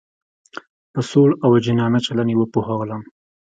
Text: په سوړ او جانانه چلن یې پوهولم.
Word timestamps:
په 0.93 0.99
سوړ 1.09 1.29
او 1.45 1.51
جانانه 1.65 1.99
چلن 2.05 2.27
یې 2.31 2.47
پوهولم. 2.53 3.01